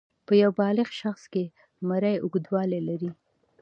[0.25, 1.43] په یو بالغ شخص کې
[1.89, 3.11] مرۍ اوږدوالی لري.